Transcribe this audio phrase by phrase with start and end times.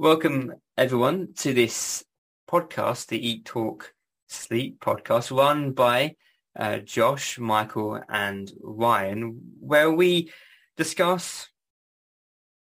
[0.00, 2.04] Welcome everyone to this
[2.48, 3.92] podcast, the Eat Talk
[4.28, 6.14] Sleep podcast, run by
[6.56, 10.30] uh, Josh, Michael, and Ryan, where we
[10.76, 11.48] discuss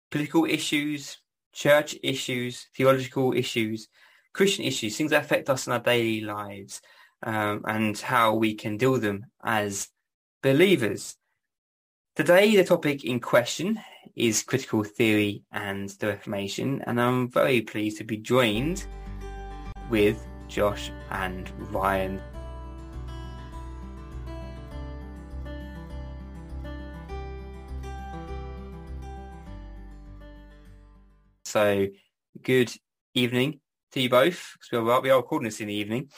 [0.08, 1.18] political issues,
[1.52, 3.88] church issues, theological issues,
[4.32, 6.80] Christian issues, things that affect us in our daily lives,
[7.24, 9.88] um, and how we can deal with them as
[10.44, 11.16] believers.
[12.16, 13.78] Today, the topic in question
[14.14, 18.86] is critical theory and the Reformation, and I'm very pleased to be joined
[19.90, 22.22] with Josh and Ryan.
[31.44, 31.88] So,
[32.42, 32.72] good
[33.12, 33.60] evening
[33.92, 36.08] to you both, because we are, we are recording this in the evening.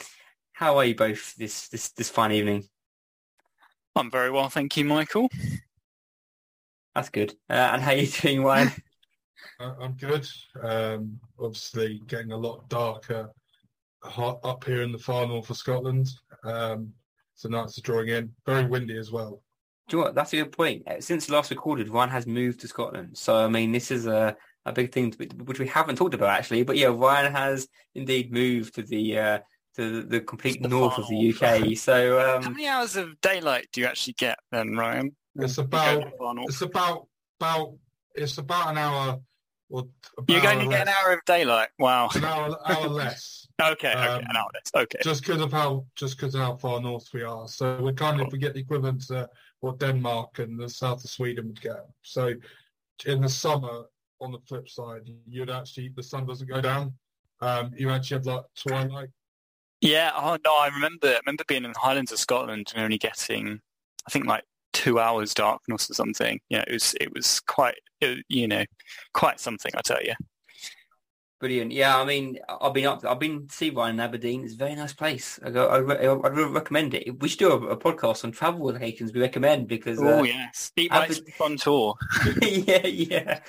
[0.53, 2.69] How are you both this, this, this fine evening?
[3.97, 5.29] I'm very well, thank you, Michael.
[6.99, 7.33] That's good.
[7.49, 8.71] Uh, and how are you doing, Ryan?
[9.61, 10.25] Uh, I'm good.
[10.61, 13.29] Um, obviously, getting a lot darker
[14.01, 16.09] hot up here in the far north of Scotland.
[16.45, 16.93] Um,
[17.35, 18.31] so nights are drawing in.
[18.45, 19.41] Very windy as well.
[19.89, 20.15] Do you know what?
[20.15, 20.87] That's a good point.
[20.87, 23.17] Uh, since last recorded, Ryan has moved to Scotland.
[23.17, 26.29] So, I mean, this is a, a big thing be, which we haven't talked about,
[26.29, 26.63] actually.
[26.63, 29.39] But, yeah, Ryan has indeed moved to the uh,
[29.75, 31.77] to the, the complete The north far of the UK.
[31.77, 35.15] So, How um, many hours of daylight do you actually get then, Ryan?
[35.35, 36.49] It's about to far north.
[36.49, 37.07] it's about
[37.39, 37.75] about
[38.15, 39.19] it's about an hour
[39.69, 39.85] or
[40.17, 41.69] about You're going to hour get an hour of daylight.
[41.77, 42.09] Wow.
[42.15, 43.47] an hour, hour less.
[43.61, 44.71] Okay, okay, Um, an hour less.
[44.83, 44.99] Okay.
[45.03, 47.47] Just because of how just because of how far north we are.
[47.47, 48.31] So we kind of Cool.
[48.33, 49.29] we get the equivalent to
[49.61, 51.85] what Denmark and the south of Sweden would get.
[52.01, 52.33] So
[53.05, 53.83] in the summer,
[54.21, 56.93] on the flip side, you'd actually the sun doesn't go down.
[57.41, 59.09] Um, you actually have like twilight.
[59.81, 62.97] Yeah, oh no, I remember I remember being in the Highlands of Scotland and only
[62.97, 63.61] getting
[64.05, 66.39] I think like two hours darkness or something.
[66.49, 68.65] Yeah, it was it was quite it, you know,
[69.13, 70.13] quite something, I tell you.
[71.39, 71.71] brilliant.
[71.71, 74.43] Yeah, I mean, I've been up, I've been to see Ryan in Aberdeen.
[74.43, 75.39] It's a very nice place.
[75.43, 77.19] I go, I re- I'd really recommend it.
[77.21, 80.71] We should do a, a podcast on travel locations we recommend because, Oh uh, yes.
[80.75, 81.95] Eat Aber- Rice Fun Tour.
[82.41, 83.39] yeah, yeah.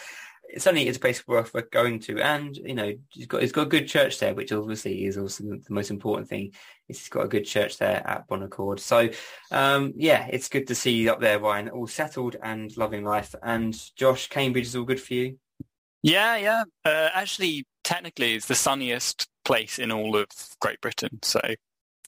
[0.67, 3.71] Only it's a place worth going to, and you know, it's got it's got a
[3.71, 6.53] good church there, which obviously is also the, most important thing.
[6.89, 8.81] It's got a good church there at Bon Accord.
[8.81, 9.11] So,
[9.53, 13.35] um, yeah, it's good to see you up there, Ryan, all settled and loving life.
[13.43, 15.39] And Josh, Cambridge is all good for you.
[16.03, 16.65] Yeah, yeah.
[16.85, 20.27] Uh, actually, technically, it's the sunniest place in all of
[20.61, 21.21] Great Britain.
[21.23, 21.41] So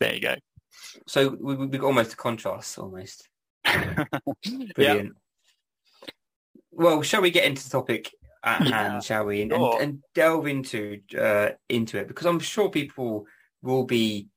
[0.00, 0.34] there you go.
[1.06, 3.28] So we we got almost a contrast, almost.
[3.66, 4.04] yeah.
[4.74, 5.12] Brilliant.
[6.72, 8.12] Well, shall we get into the topic
[8.44, 9.74] at Yeah, hand, shall we, and, sure.
[9.74, 12.08] and, and delve into uh, into it?
[12.08, 13.26] Because I'm sure people
[13.62, 14.28] will be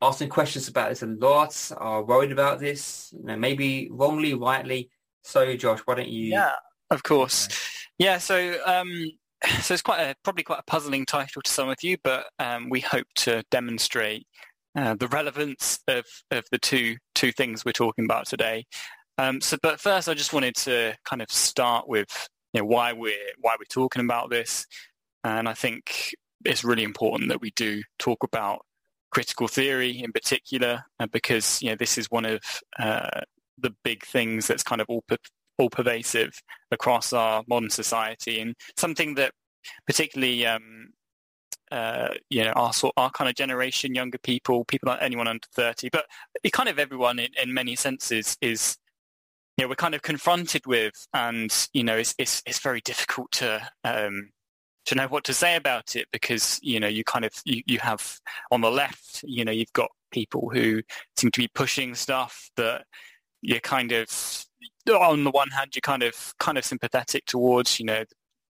[0.00, 4.90] asking questions about this a lot, are worried about this, you know, maybe wrongly, rightly.
[5.22, 6.32] So, Josh, why don't you?
[6.32, 6.54] Yeah,
[6.90, 7.48] of course.
[7.98, 9.10] Yeah, so um,
[9.60, 12.68] so it's quite a probably quite a puzzling title to some of you, but um,
[12.68, 14.26] we hope to demonstrate
[14.76, 18.64] uh, the relevance of, of the two two things we're talking about today.
[19.18, 22.92] Um, so, but first, I just wanted to kind of start with you know, why
[22.92, 24.66] we're why we're talking about this,
[25.24, 26.14] and I think
[26.44, 28.60] it's really important that we do talk about
[29.10, 32.40] critical theory in particular, uh, because you know this is one of
[32.78, 33.20] uh,
[33.58, 35.16] the big things that's kind of all per-
[35.58, 36.30] all pervasive
[36.70, 39.32] across our modern society, and something that
[39.86, 40.88] particularly um,
[41.70, 45.46] uh, you know our sort our kind of generation, younger people, people like anyone under
[45.54, 46.04] thirty, but
[46.42, 48.76] it kind of everyone in, in many senses is
[49.62, 53.66] know we're kind of confronted with, and you know it's it's it's very difficult to
[53.84, 54.30] um,
[54.86, 57.78] to know what to say about it because you know you kind of you, you
[57.78, 58.20] have
[58.50, 60.82] on the left you know you've got people who
[61.16, 62.84] seem to be pushing stuff that
[63.40, 64.06] you're kind of
[64.88, 68.04] on the one hand you're kind of kind of sympathetic towards you know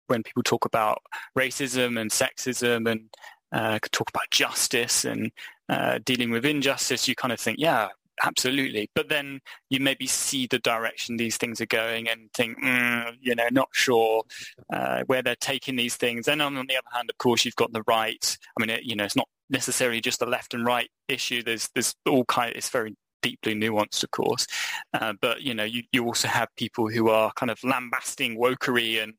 [0.07, 0.99] when people talk about
[1.37, 3.09] racism and sexism and
[3.53, 5.31] uh, talk about justice and
[5.67, 7.89] uh, dealing with injustice you kind of think yeah
[8.23, 8.89] absolutely.
[8.95, 9.39] But then
[9.69, 13.69] you maybe see the direction these things are going and think mm, you know not
[13.71, 14.23] sure
[14.71, 16.27] uh, where they're taking these things.
[16.27, 18.95] And on, the other hand of course you've got the right i mean it, you
[18.95, 21.43] know it's not necessarily just the left and right issue.
[21.43, 24.47] There's there's all kind it's very deeply nuanced, of course.
[24.93, 29.03] Uh, but you know, you, you also have people who are kind of lambasting wokery,
[29.03, 29.13] and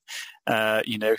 [0.46, 1.14] uh, you know,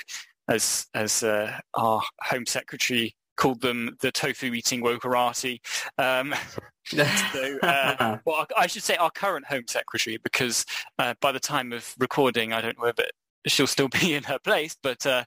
[0.50, 5.60] as as uh, our Home Secretary called them, the tofu eating wokerati.
[5.98, 6.34] Um,
[6.86, 10.66] so, uh, well, I should say our current Home Secretary, because
[11.00, 13.12] uh, by the time of recording, I don't know if it,
[13.48, 15.24] she'll still be in her place, but uh,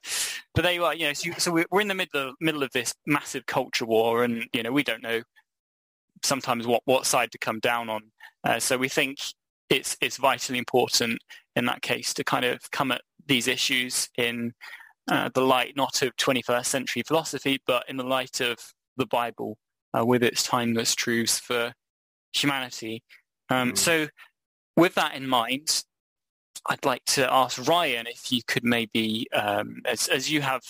[0.53, 0.93] but there you are.
[0.93, 4.45] You know, so, so we're in the middle middle of this massive culture war, and
[4.53, 5.21] you know, we don't know
[6.23, 8.01] sometimes what, what side to come down on.
[8.43, 9.19] Uh, so we think
[9.69, 11.19] it's it's vitally important
[11.55, 14.53] in that case to kind of come at these issues in
[15.07, 18.57] uh, the light not of 21st century philosophy, but in the light of
[18.97, 19.57] the Bible
[19.97, 21.73] uh, with its timeless truths for
[22.33, 23.03] humanity.
[23.49, 23.77] Um, mm.
[23.77, 24.07] So
[24.75, 25.83] with that in mind,
[26.67, 30.61] I'd like to ask Ryan if you could maybe, um, as, as you have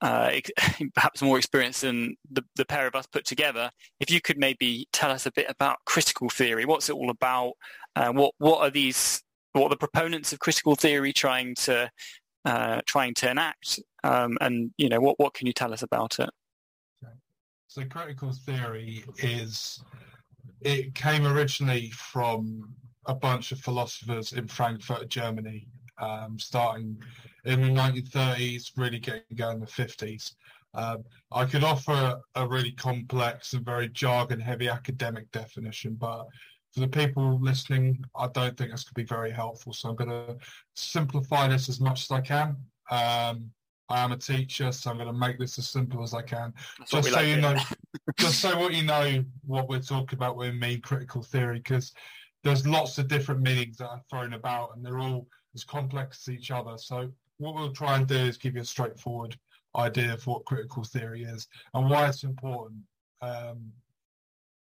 [0.00, 0.32] uh,
[0.94, 4.86] perhaps more experience than the, the pair of us put together, if you could maybe
[4.92, 6.64] tell us a bit about critical theory.
[6.64, 7.52] What's it all about?
[7.96, 9.22] Uh, what what are these?
[9.52, 11.90] What are the proponents of critical theory trying to
[12.44, 13.80] uh, trying to enact?
[14.02, 16.30] Um, and you know, what what can you tell us about it?
[17.68, 19.80] So critical theory is
[20.60, 22.74] it came originally from
[23.06, 27.00] a bunch of philosophers in Frankfurt, Germany, um, starting
[27.44, 30.34] in the 1930s, really getting going in the 50s.
[30.74, 36.26] Um, I could offer a really complex and very jargon-heavy academic definition, but
[36.72, 39.72] for the people listening, I don't think this could be very helpful.
[39.72, 40.36] So I'm going to
[40.74, 42.56] simplify this as much as I can.
[42.90, 43.50] Um,
[43.88, 46.54] I am a teacher, so I'm going to make this as simple as I can.
[46.78, 47.56] That's just so like you know,
[48.18, 51.92] just so what you know what we're talking about when we mean critical theory, because
[52.44, 55.26] there's lots of different meanings that are thrown about, and they're all
[55.56, 56.78] as complex as each other.
[56.78, 59.36] So what we'll try and do is give you a straightforward
[59.76, 62.80] idea of what critical theory is and why it's important.
[63.22, 63.72] Um,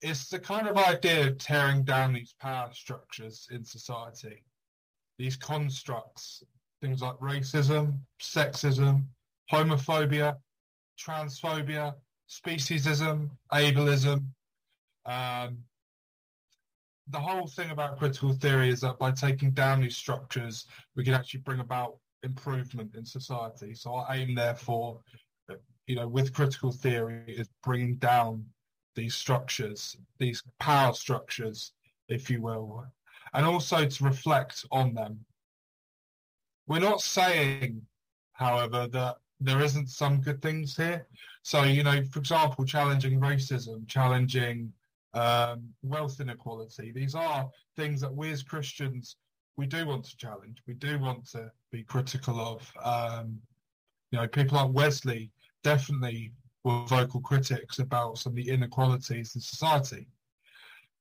[0.01, 4.43] it's the kind of idea of tearing down these power structures in society,
[5.17, 6.43] these constructs,
[6.81, 9.03] things like racism, sexism,
[9.51, 10.37] homophobia,
[10.97, 11.95] transphobia,
[12.29, 14.25] speciesism, ableism.
[15.05, 15.57] Um,
[17.09, 21.13] the whole thing about critical theory is that by taking down these structures, we can
[21.13, 23.73] actually bring about improvement in society.
[23.73, 25.01] So our aim, therefore,
[25.87, 28.45] you know, with critical theory, is bringing down
[28.99, 31.71] these structures, these power structures,
[32.09, 32.85] if you will,
[33.33, 35.23] and also to reflect on them.
[36.67, 37.81] We're not saying,
[38.33, 41.07] however, that there isn't some good things here.
[41.43, 44.73] So, you know, for example, challenging racism, challenging
[45.13, 46.91] um, wealth inequality.
[46.91, 49.15] These are things that we as Christians
[49.55, 50.57] we do want to challenge.
[50.67, 52.71] We do want to be critical of.
[52.83, 53.39] Um,
[54.11, 55.31] you know, people like Wesley
[55.63, 56.31] definitely
[56.63, 60.07] were vocal critics about some of the inequalities in society.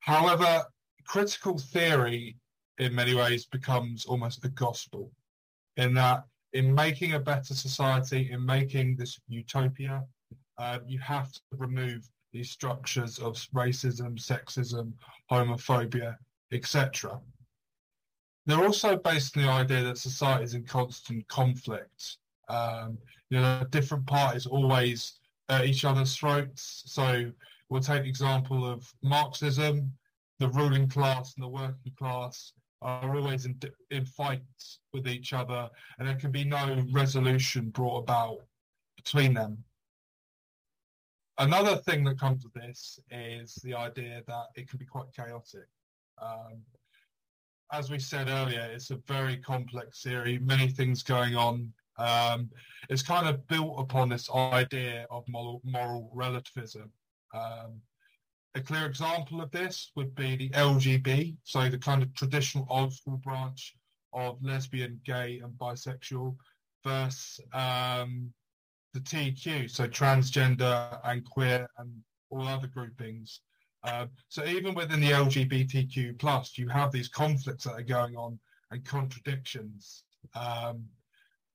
[0.01, 0.65] However,
[1.05, 2.37] critical theory
[2.79, 5.11] in many ways becomes almost a gospel
[5.77, 10.05] in that in making a better society, in making this utopia,
[10.59, 14.93] uh, you have to remove these structures of racism, sexism,
[15.31, 16.17] homophobia,
[16.53, 17.21] etc.
[18.47, 22.17] They're also based on the idea that society is in constant conflict.
[22.49, 25.18] Um, you know, different parties always
[25.49, 26.83] at each other's throats.
[26.87, 27.31] So
[27.69, 29.93] we'll take the example of Marxism.
[30.39, 33.59] The ruling class and the working class are always in,
[33.91, 35.69] in fights with each other,
[35.99, 38.39] and there can be no resolution brought about
[38.97, 39.59] between them.
[41.39, 45.69] Another thing that comes with this is the idea that it can be quite chaotic.
[46.21, 46.63] Um,
[47.73, 51.73] as we said earlier, it's a very complex theory, many things going on.
[51.99, 52.51] Um,
[52.89, 56.91] it's kind of built upon this idea of moral, moral relativism.
[57.35, 57.81] Um,
[58.55, 62.93] a clear example of this would be the LGB, so the kind of traditional old
[62.95, 63.75] school branch
[64.13, 66.35] of lesbian, gay, and bisexual,
[66.85, 68.33] versus um,
[68.95, 71.91] the TQ, so transgender and queer and
[72.31, 73.41] all other groupings.
[73.85, 78.39] Uh, so even within the LGBTQ plus, you have these conflicts that are going on
[78.71, 80.05] and contradictions.
[80.35, 80.85] Um,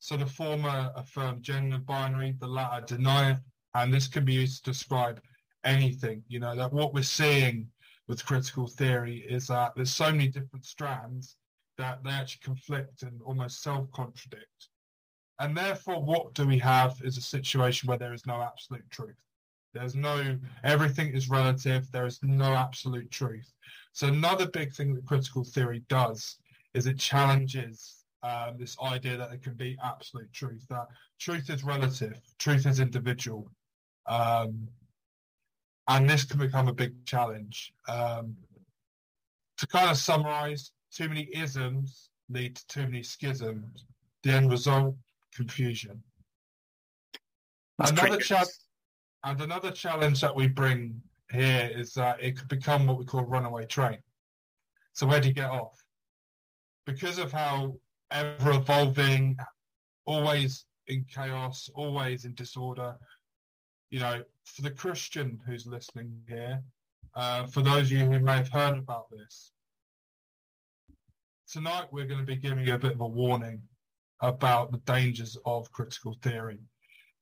[0.03, 3.38] so the former affirm gender binary, the latter deny it,
[3.74, 5.22] and this can be used to describe
[5.63, 6.22] anything.
[6.27, 7.69] You know that what we're seeing
[8.10, 11.38] with critical theory is that there's so many different strands
[11.77, 14.67] that they actually conflict and almost self-contradict.
[15.39, 19.15] And therefore, what do we have is a situation where there is no absolute truth.
[19.74, 21.89] There's no, everything is relative.
[21.93, 23.53] There is no absolute truth.
[23.93, 26.39] So another big thing that critical theory does
[26.74, 30.88] is it challenges um, this idea that there can be absolute truth, that
[31.20, 33.51] truth is relative, truth is individual.
[34.08, 34.68] Um,
[35.89, 37.74] and this can become a big challenge.
[37.88, 38.36] Um,
[39.58, 43.86] to kind of summarize, too many isms lead to too many schisms.
[44.24, 44.96] The end result,
[45.36, 46.01] confusion.
[47.77, 48.50] That's another challenge,
[49.24, 51.01] and another challenge that we bring
[51.32, 53.98] here is that it could become what we call a runaway train.
[54.94, 55.84] So where do you get off?
[56.86, 57.75] Because of how
[58.13, 59.38] ever evolving,
[60.05, 62.96] always in chaos, always in disorder.
[63.89, 66.62] You know, for the Christian who's listening here,
[67.15, 69.51] uh, for those of you who may have heard about this,
[71.51, 73.62] tonight we're going to be giving you a bit of a warning
[74.22, 76.60] about the dangers of critical theory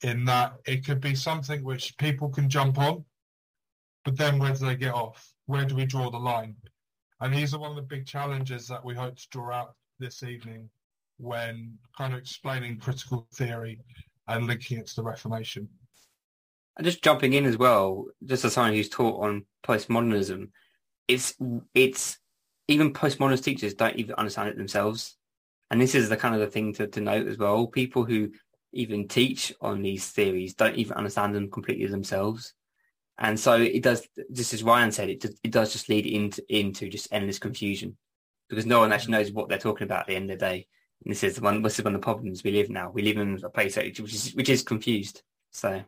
[0.03, 3.03] in that it could be something which people can jump on,
[4.03, 5.33] but then where do they get off?
[5.45, 6.55] Where do we draw the line?
[7.19, 10.24] And these are one of the big challenges that we hope to draw out this
[10.24, 10.69] evening
[11.21, 13.79] when kind of explaining critical theory
[14.27, 15.69] and linking it to the Reformation.
[16.77, 20.49] And just jumping in as well, just as someone who's taught on postmodernism,
[21.07, 21.35] it's
[21.73, 22.17] it's
[22.67, 25.17] even postmodernist teachers don't even understand it themselves.
[25.69, 27.67] And this is the kind of the thing to, to note as well.
[27.67, 28.31] People who
[28.73, 32.53] even teach on these theories don't even understand them completely themselves.
[33.17, 36.89] And so it does, just as Ryan said, it, it does just lead into, into
[36.89, 37.97] just endless confusion
[38.49, 40.67] because no one actually knows what they're talking about at the end of the day.
[41.03, 42.91] And this is one, this is one of the problems we live now.
[42.91, 45.24] We live in a place which is, which is confused.
[45.51, 45.84] So.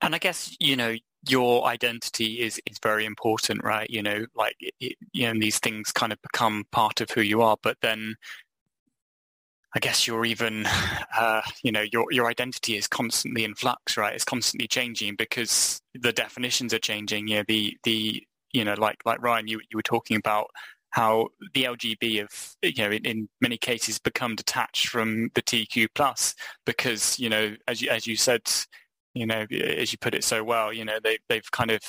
[0.00, 0.94] And I guess, you know,
[1.28, 3.88] your identity is, is very important, right?
[3.90, 7.42] You know, like, it, you know, these things kind of become part of who you
[7.42, 8.16] are, but then
[9.74, 10.66] I guess you're even,
[11.16, 14.14] uh, you know, your your identity is constantly in flux, right?
[14.14, 17.28] It's constantly changing because the definitions are changing.
[17.28, 20.50] Yeah, the the you know, like like Ryan, you you were talking about
[20.90, 25.88] how the LGB have, you know, in, in many cases become detached from the TQ
[25.94, 28.42] plus because you know, as you as you said,
[29.14, 31.80] you know, as you put it so well, you know, they, they've kind of,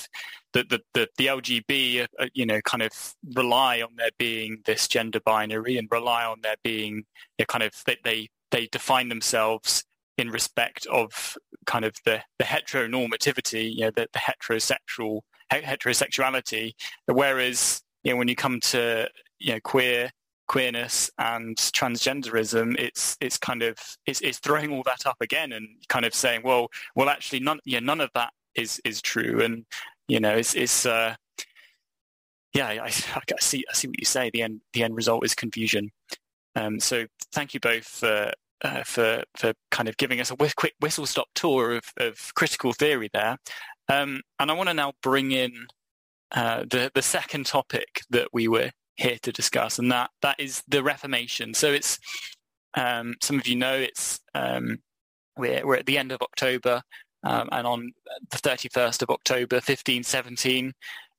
[0.53, 2.91] the, the, the, the LGB, uh, you know, kind of
[3.35, 7.03] rely on there being this gender binary and rely on there being,
[7.37, 9.83] know, kind of, they, they, they define themselves
[10.17, 16.71] in respect of kind of the, the heteronormativity, you know, the, the heterosexual, heterosexuality,
[17.05, 20.09] whereas, you know, when you come to, you know, queer,
[20.47, 25.67] queerness and transgenderism, it's it's kind of it's, it's throwing all that up again and
[25.87, 29.65] kind of saying, well, well, actually, none yeah, none of that is is true, and
[30.07, 31.15] you know, it's it's uh,
[32.53, 32.91] yeah, I, I,
[33.39, 34.29] see I see what you say.
[34.31, 35.91] The end the end result is confusion.
[36.55, 38.31] Um, so thank you both for.
[38.61, 42.35] Uh, for for kind of giving us a wh- quick whistle stop tour of, of
[42.35, 43.37] critical theory there,
[43.87, 45.67] um, and I want to now bring in
[46.31, 50.63] uh, the the second topic that we were here to discuss, and that that is
[50.67, 51.53] the Reformation.
[51.53, 51.99] So it's
[52.75, 54.77] um, some of you know it's um,
[55.37, 56.81] we're we're at the end of October,
[57.23, 57.91] um, and on
[58.31, 60.73] the 31st of October, 1517,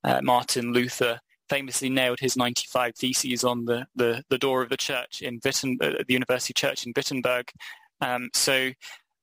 [0.05, 4.76] uh, Martin Luther famously nailed his 95 theses on the, the, the door of the
[4.76, 7.50] church in Witten, uh, the University Church in Wittenberg.
[8.00, 8.71] Um, so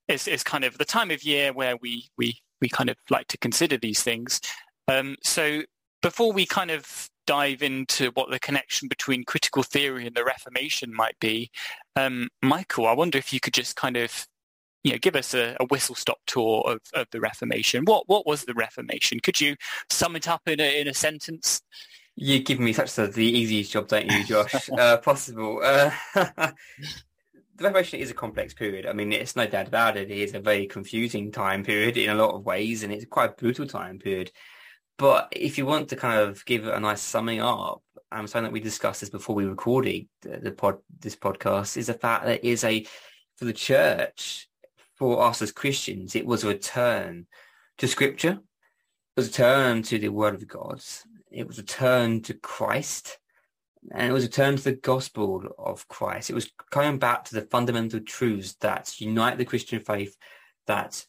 [0.09, 3.27] it's, it's kind of the time of year where we, we, we kind of like
[3.29, 4.41] to consider these things.
[4.89, 5.61] Um, so
[6.01, 10.93] before we kind of dive into what the connection between critical theory and the Reformation
[10.93, 11.51] might be,
[11.95, 14.27] um, Michael, I wonder if you could just kind of
[14.83, 17.83] you know, give us a, a whistle stop tour of, of the Reformation.
[17.83, 19.19] What what was the Reformation?
[19.19, 19.55] Could you
[19.89, 21.61] sum it up in a in a sentence?
[22.15, 24.69] You give me such the, the easiest job, don't you, Josh?
[24.77, 25.59] uh, possible.
[25.61, 26.53] Uh, the
[27.59, 28.85] Reformation is a complex period.
[28.85, 30.09] I mean, it's no doubt about it.
[30.09, 33.31] It is a very confusing time period in a lot of ways, and it's quite
[33.31, 34.31] a brutal time period.
[34.97, 38.53] But if you want to kind of give a nice summing up, um, something that
[38.53, 42.43] we discussed this before we recorded the, the pod, this podcast is the fact that
[42.43, 42.85] it is a
[43.35, 44.49] for the church,
[44.95, 47.27] for us as Christians, it was a return
[47.77, 48.39] to Scripture.
[49.15, 50.81] It was a turn to the Word of God.
[51.31, 53.19] It was a turn to Christ,
[53.91, 56.29] and it was a turn to the gospel of Christ.
[56.29, 60.15] It was coming back to the fundamental truths that unite the Christian faith,
[60.65, 61.05] that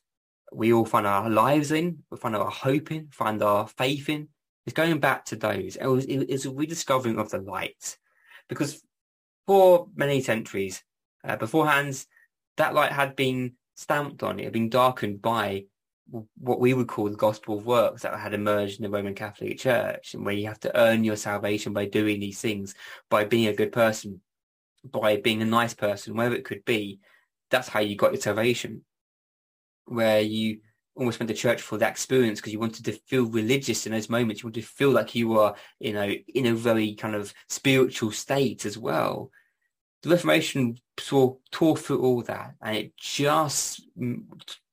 [0.53, 4.29] we all find our lives in, we find our hope in, find our faith in.
[4.67, 5.77] It's going back to those.
[5.77, 7.99] It was, it's a rediscovering of the light.
[8.49, 8.83] Because
[9.47, 10.83] for many centuries
[11.25, 12.05] uh, beforehand,
[12.57, 15.65] that light had been stamped on, it had been darkened by
[16.39, 19.59] what we would call the gospel of works that had emerged in the Roman Catholic
[19.59, 22.75] Church, and where you have to earn your salvation by doing these things,
[23.11, 24.21] by being a good person,
[24.85, 27.01] by being a nice person, whatever it could be.
[27.51, 28.83] That's how you got your salvation
[29.89, 30.61] where you
[30.99, 34.11] almost went to church for that experience because you wanted to feel religious in those
[34.11, 34.43] moments.
[34.43, 38.11] You wanted to feel like you were, you know, in a very kind of spiritual
[38.11, 39.31] state as well.
[40.03, 43.83] The Reformation saw, tore through all that and it just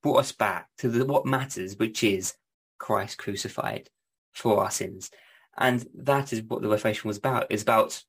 [0.01, 2.35] brought us back to the, what matters, which is
[2.77, 3.89] Christ crucified
[4.33, 5.11] for our sins.
[5.57, 7.47] And that is what the Reformation was about.
[7.49, 8.03] It's about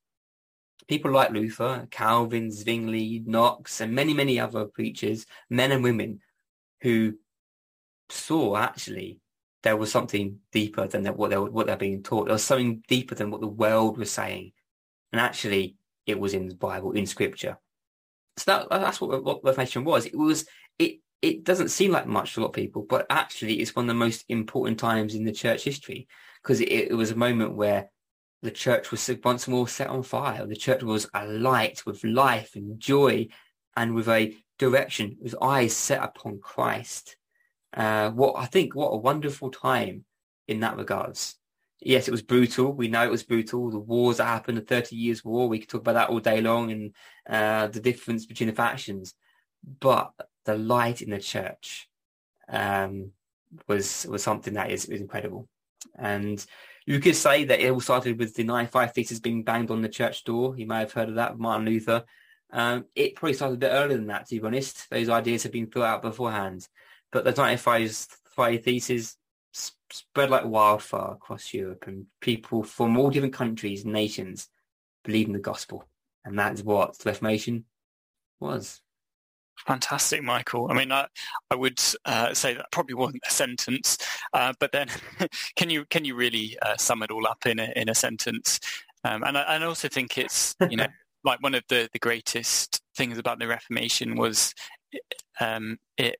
[0.88, 6.20] people like Luther, Calvin, Zwingli, Knox, and many, many other preachers, men and women
[6.86, 7.14] who
[8.10, 9.18] saw actually
[9.64, 12.26] there was something deeper than what they what they're being taught.
[12.26, 14.52] There was something deeper than what the world was saying,
[15.10, 15.74] and actually
[16.06, 17.58] it was in the Bible, in Scripture.
[18.36, 20.06] So that, that's what, what Reformation was.
[20.06, 20.46] It was
[20.78, 21.00] it.
[21.22, 23.88] It doesn't seem like much to a lot of people, but actually it's one of
[23.88, 26.06] the most important times in the church history
[26.40, 27.90] because it, it was a moment where
[28.42, 30.46] the church was once more set on fire.
[30.46, 33.26] The church was alight with life and joy
[33.76, 37.16] and with a direction, with eyes set upon Christ.
[37.74, 40.04] Uh, what I think, what a wonderful time
[40.48, 41.36] in that regards.
[41.80, 42.72] Yes, it was brutal.
[42.72, 43.70] We know it was brutal.
[43.70, 46.40] The wars that happened, the Thirty Years' War, we could talk about that all day
[46.40, 46.94] long, and
[47.28, 49.14] uh, the difference between the factions.
[49.80, 50.12] But
[50.44, 51.88] the light in the church
[52.48, 53.10] um,
[53.68, 55.48] was was something that is, is incredible.
[55.98, 56.44] And
[56.86, 59.88] you could say that it all started with the 95 thesis being banged on the
[59.88, 60.56] church door.
[60.56, 62.04] You may have heard of that, Martin Luther.
[62.52, 64.88] Um, it probably started a bit earlier than that, to be honest.
[64.90, 66.66] Those ideas have been thought out beforehand.
[67.12, 68.06] But the 95
[68.62, 69.16] thesis
[69.52, 74.48] spread like wildfire across Europe and people from all different countries, and nations,
[75.04, 75.84] believe in the gospel.
[76.24, 77.64] And that's what the Reformation
[78.40, 78.80] was.
[79.66, 80.68] Fantastic, Michael.
[80.70, 81.06] I mean, I,
[81.50, 83.96] I would uh, say that probably wasn't a sentence,
[84.32, 84.88] uh, but then
[85.56, 88.60] can you can you really uh, sum it all up in a, in a sentence?
[89.04, 90.88] Um, and, I, and I also think it's you know
[91.26, 94.54] like one of the, the greatest things about the Reformation was
[95.40, 96.16] um, it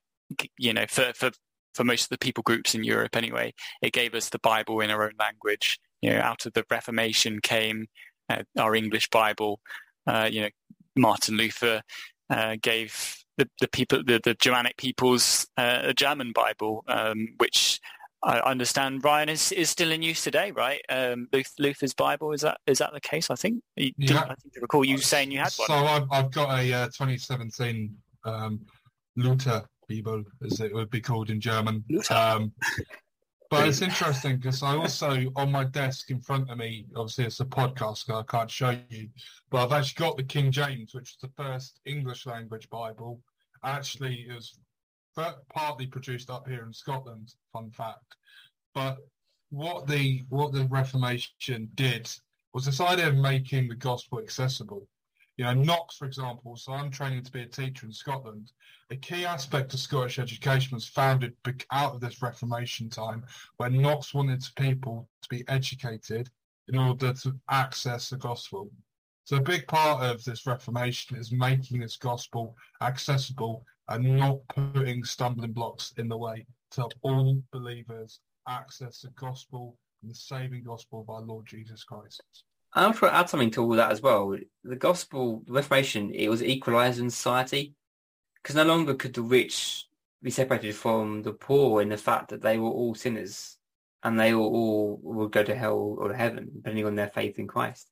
[0.57, 1.31] you know for, for
[1.73, 4.89] for most of the people groups in Europe anyway, it gave us the Bible in
[4.89, 5.79] our own language.
[6.01, 7.87] You know, out of the Reformation came
[8.29, 9.59] uh, our English Bible.
[10.05, 10.49] Uh, you know,
[10.97, 11.83] Martin Luther
[12.29, 17.79] uh, gave the, the people, the, the Germanic peoples, uh, a German Bible, um, which
[18.23, 20.81] I understand Ryan is, is still in use today, right?
[20.89, 23.29] Um, Luther's Bible is that is that the case?
[23.29, 23.63] I think.
[23.75, 24.21] yeah.
[24.21, 25.67] I think I recall you saying you had one.
[25.67, 27.95] So I've, I've got a uh, 2017
[28.25, 28.61] um,
[29.15, 31.83] Luther Bible, as it would be called in German.
[32.09, 32.51] Um,
[33.49, 37.39] but it's interesting because I also, on my desk in front of me, obviously it's
[37.39, 39.09] a podcast, so I can't show you,
[39.49, 43.21] but I've actually got the King James, which is the first English language Bible.
[43.63, 44.59] Actually, it was
[45.53, 48.15] partly produced up here in Scotland, fun fact.
[48.73, 48.97] But
[49.49, 52.09] what the what the Reformation did
[52.53, 54.87] was this idea of making the gospel accessible.
[55.37, 58.51] You know, Knox, for example, so I'm training to be a teacher in Scotland.
[58.89, 61.35] A key aspect of Scottish education was founded
[61.71, 63.23] out of this Reformation time,
[63.57, 66.29] where Knox wanted people to be educated
[66.67, 68.71] in order to access the gospel.
[69.25, 75.03] So a big part of this Reformation is making this gospel accessible and not putting
[75.03, 81.01] stumbling blocks in the way to all believers access the gospel and the saving gospel
[81.01, 82.21] of our Lord Jesus Christ.
[82.73, 84.35] I want to add something to all that as well.
[84.63, 87.73] The gospel, the Reformation, it was equalised in society
[88.35, 89.85] because no longer could the rich
[90.21, 93.57] be separated from the poor in the fact that they were all sinners
[94.03, 97.39] and they all, all would go to hell or to heaven depending on their faith
[97.39, 97.87] in Christ.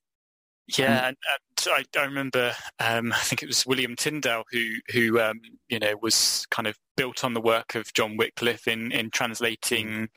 [0.77, 2.53] Yeah, and, and I, I, remember.
[2.79, 6.77] Um, I think it was William Tyndale who, who um, you know, was kind of
[6.97, 10.09] built on the work of John Wycliffe in in translating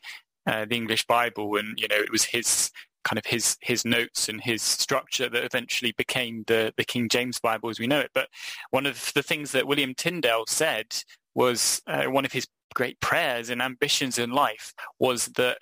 [0.47, 2.71] uh, the English Bible, and you know, it was his
[3.03, 7.39] kind of his his notes and his structure that eventually became the the King James
[7.39, 8.11] Bible as we know it.
[8.13, 8.29] But
[8.71, 10.87] one of the things that William Tyndale said
[11.35, 15.59] was uh, one of his great prayers and ambitions in life was that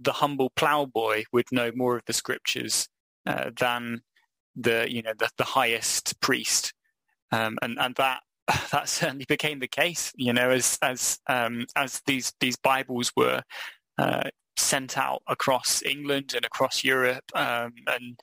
[0.00, 2.88] the humble ploughboy would know more of the scriptures
[3.26, 4.02] uh, than
[4.56, 6.72] the you know the, the highest priest,
[7.32, 8.20] um, and and that
[8.72, 10.12] that certainly became the case.
[10.16, 13.42] You know, as as um, as these these Bibles were
[13.98, 18.18] uh, sent out across England and across Europe, um, and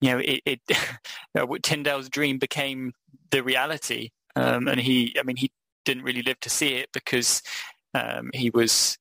[0.00, 0.60] you know, it, it
[1.62, 2.92] Tyndale's dream became
[3.30, 5.50] the reality, um, and he, I mean, he
[5.84, 7.42] didn't really live to see it because
[7.94, 8.98] um, he was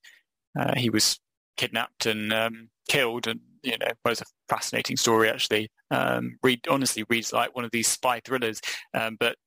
[0.57, 1.19] uh, he was
[1.57, 5.69] kidnapped and um, killed, and you know, it was a fascinating story actually.
[5.93, 8.61] Um, read honestly reads like one of these spy thrillers,
[8.93, 9.37] um, but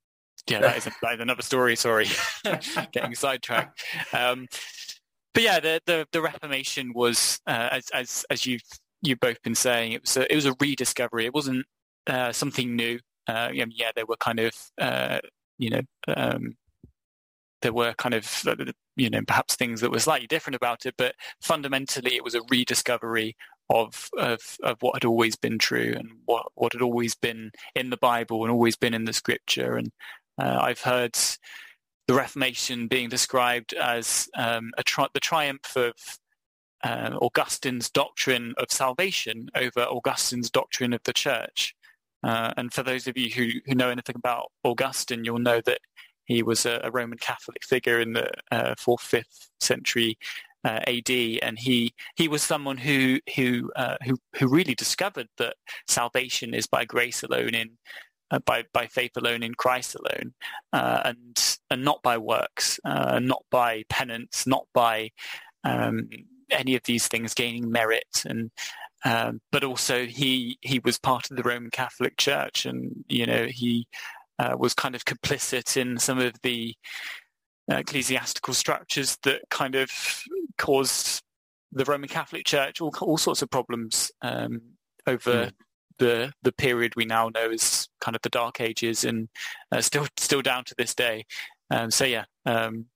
[0.49, 1.77] yeah, that is, a, that is another story.
[1.77, 2.07] Sorry,
[2.93, 3.83] getting sidetracked.
[4.13, 4.47] Um,
[5.35, 8.63] but yeah, the, the, the Reformation was uh, as as as you've
[9.03, 11.27] you've both been saying, it was a, it was a rediscovery.
[11.27, 11.67] It wasn't
[12.07, 12.99] uh, something new.
[13.27, 15.19] Uh, yeah, there were kind of uh,
[15.59, 16.57] you know um,
[17.63, 18.55] there were kind of uh,
[18.97, 22.43] you know perhaps things that were slightly different about it, but fundamentally it was a
[22.49, 23.37] rediscovery
[23.69, 27.91] of of of what had always been true and what what had always been in
[27.91, 29.77] the Bible and always been in the Scripture.
[29.77, 29.91] And
[30.39, 31.17] uh, I've heard
[32.07, 35.95] the Reformation being described as um, tri- the triumph of
[36.85, 41.75] uh, Augustine's doctrine of salvation over Augustine's doctrine of the church.
[42.23, 45.81] Uh, and for those of you who, who know anything about Augustine, you'll know that
[46.25, 50.19] he was a, a Roman Catholic figure in the uh, fourth, fifth century
[50.67, 51.11] uh, AD,
[51.43, 55.55] and he he was someone who who uh, who who really discovered that
[55.87, 57.71] salvation is by grace alone in
[58.33, 60.35] uh, by by faith alone in Christ alone,
[60.73, 65.11] uh, and and not by works, uh, not by penance, not by
[65.63, 66.09] um,
[66.51, 68.51] any of these things gaining merit, and
[69.05, 73.47] um, but also he he was part of the Roman Catholic Church, and you know
[73.47, 73.87] he
[74.41, 76.75] uh, was kind of complicit in some of the
[77.69, 79.91] ecclesiastical structures that kind of
[80.59, 81.23] caused
[81.73, 84.61] the Roman Catholic Church all, all sorts of problems um,
[85.07, 85.53] over mm.
[85.99, 89.29] the the period we now know as kind of the Dark Ages, and
[89.73, 91.25] uh, still still down to this day.
[91.71, 92.87] Um, so yeah, um,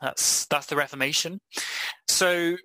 [0.00, 1.40] that's that's the Reformation.
[2.06, 2.56] So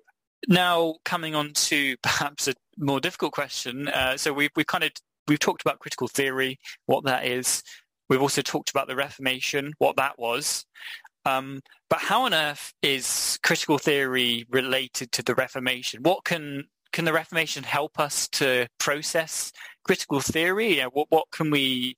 [0.47, 3.87] now coming on to perhaps a more difficult question.
[3.87, 4.91] Uh, so we've we've kind of
[5.27, 7.63] we've talked about critical theory, what that is.
[8.09, 10.65] We've also talked about the Reformation, what that was.
[11.25, 16.03] Um, but how on earth is critical theory related to the Reformation?
[16.03, 19.51] What can can the Reformation help us to process
[19.83, 20.75] critical theory?
[20.75, 21.97] You know, what what can we,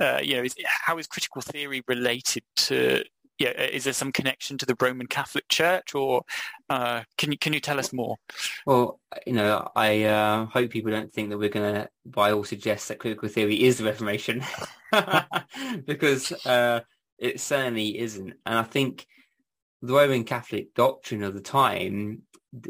[0.00, 3.04] uh, you know, is, how is critical theory related to?
[3.38, 6.22] Yeah, is there some connection to the Roman Catholic Church, or
[6.68, 8.16] uh, can you can you tell us more?
[8.66, 12.42] Well, you know, I uh, hope people don't think that we're going to, by all
[12.42, 14.42] suggest that critical theory is the Reformation,
[15.86, 16.80] because uh,
[17.18, 18.34] it certainly isn't.
[18.46, 19.06] And I think
[19.82, 22.22] the Roman Catholic doctrine of the time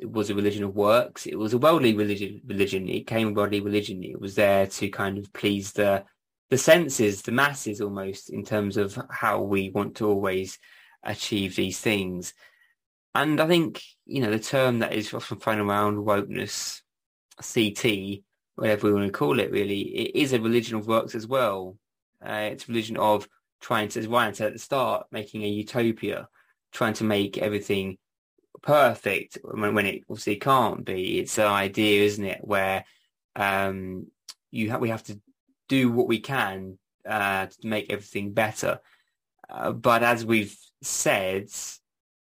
[0.02, 1.26] was a religion of works.
[1.26, 2.40] It was a worldly religion.
[2.46, 2.88] Religion.
[2.88, 4.02] It came a worldly religion.
[4.02, 6.04] It was there to kind of please the
[6.50, 10.58] the senses, the masses, almost in terms of how we want to always
[11.02, 12.32] achieve these things.
[13.14, 16.80] And I think you know the term that is often thrown around, wokeness,
[17.40, 18.22] CT,
[18.56, 21.76] whatever we want to call it, really, it is a religion of works as well.
[22.24, 23.28] Uh, it's a religion of
[23.60, 26.28] trying to, as Ryan said at the start, making a utopia,
[26.72, 27.98] trying to make everything
[28.62, 31.18] perfect when, when it obviously can't be.
[31.18, 32.84] It's an idea, isn't it, where
[33.36, 34.06] um,
[34.50, 35.20] you ha- we have to
[35.68, 38.80] do what we can uh, to make everything better.
[39.48, 41.48] Uh, but as we've said,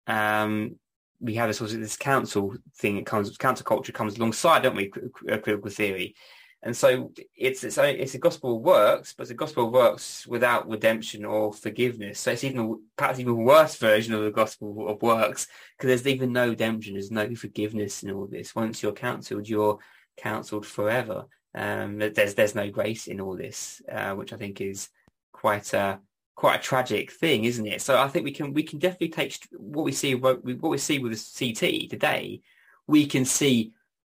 [0.08, 0.76] um,
[1.20, 2.98] we have this, this cancel thing.
[2.98, 4.90] It comes, cancel culture comes alongside, don't we?
[4.90, 6.16] Critical theory,
[6.64, 10.26] and so it's it's it's a gospel of works, but it's a gospel of works
[10.26, 12.20] without redemption or forgiveness.
[12.20, 16.34] So it's even perhaps even worse version of the gospel of works because there's even
[16.34, 18.56] no redemption, there's no forgiveness in all this.
[18.56, 19.78] Once you're cancelled, you're
[20.18, 21.26] cancelled forever.
[21.54, 24.90] Um, there's there's no grace in all this, uh, which I think is
[25.32, 26.00] quite a
[26.36, 27.82] quite a tragic thing, isn't it?
[27.82, 30.70] So I think we can we can definitely take what we see what we, what
[30.70, 32.42] we see with the CT today.
[32.88, 33.72] We can see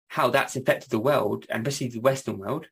[0.07, 2.67] how that's affected the world, and especially the Western world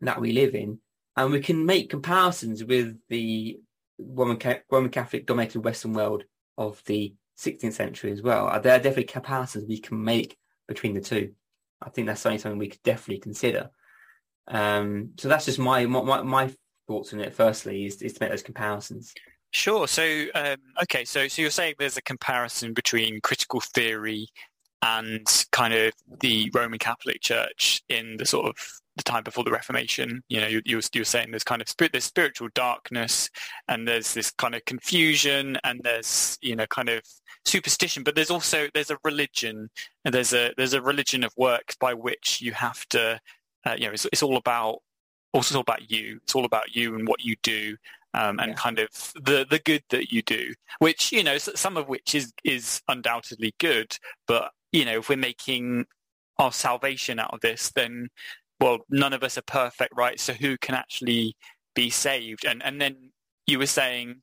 [0.00, 0.80] that we live in.
[1.16, 3.58] And we can make comparisons with the
[3.98, 4.38] Roman,
[4.70, 6.24] Roman Catholic dominated Western world
[6.56, 8.46] of the 16th century as well.
[8.60, 11.32] There are definitely comparisons we can make between the two.
[11.80, 13.70] I think that's something something we could definitely consider.
[14.48, 16.52] Um, so that's just my, my my
[16.86, 17.34] thoughts on it.
[17.34, 19.14] Firstly, is, is to make those comparisons.
[19.50, 19.86] Sure.
[19.86, 21.04] So um, okay.
[21.04, 24.28] So so you're saying there's a comparison between critical theory
[24.82, 28.56] and kind of the Roman Catholic Church in the sort of
[28.98, 30.22] the time before the Reformation.
[30.28, 33.30] You know, you, you, were, saying there's kind of spirit, there's spiritual darkness,
[33.68, 37.02] and there's this kind of confusion, and there's you know kind of
[37.46, 39.70] superstition, but there's also there's a religion,
[40.04, 43.18] and there's a there's a religion of works by which you have to,
[43.64, 44.82] uh, you know, it's, it's all about
[45.32, 46.20] also all about you.
[46.22, 47.76] It's all about you and what you do.
[48.14, 48.54] Um, and yeah.
[48.54, 48.88] kind of
[49.22, 53.54] the the good that you do, which you know, some of which is is undoubtedly
[53.58, 55.86] good, but you know, if we're making
[56.38, 58.08] our salvation out of this, then
[58.60, 60.18] well, none of us are perfect, right?
[60.18, 61.36] So who can actually
[61.74, 62.44] be saved?
[62.44, 63.10] And and then
[63.46, 64.22] you were saying,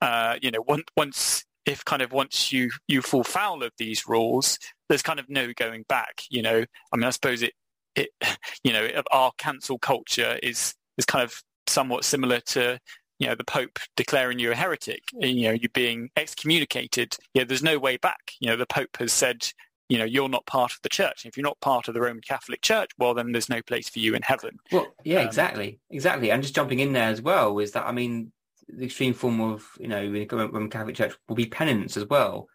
[0.00, 4.08] uh, you know, once once if kind of once you you fall foul of these
[4.08, 6.22] rules, there's kind of no going back.
[6.30, 7.54] You know, I mean, I suppose it
[7.94, 8.10] it
[8.64, 12.78] you know our cancel culture is is kind of somewhat similar to
[13.18, 17.16] you know the Pope declaring you a heretic, you know you being excommunicated.
[17.34, 18.32] You know, there's no way back.
[18.40, 19.46] You know, the Pope has said
[19.92, 21.26] you know you're not part of the church.
[21.26, 23.98] If you're not part of the Roman Catholic Church, well, then there's no place for
[23.98, 24.58] you in heaven.
[24.72, 26.30] Well, yeah, um, exactly, exactly.
[26.30, 28.32] And just jumping in there as well is that I mean,
[28.68, 32.06] the extreme form of you know in the Roman Catholic Church will be penance as
[32.06, 32.48] well,